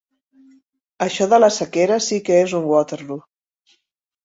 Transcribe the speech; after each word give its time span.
Això 1.07 1.27
de 1.35 1.39
la 1.43 1.51
sequera 1.59 1.99
sí 2.07 2.19
que 2.31 2.41
és 2.47 2.57
un 2.63 2.67
Waterloo. 2.73 3.23